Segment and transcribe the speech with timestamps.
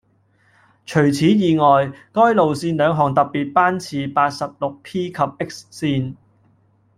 [0.83, 6.15] 除此以外，該路線兩項特別班次八十六 P 及 X 線